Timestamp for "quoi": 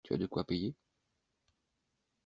0.27-0.45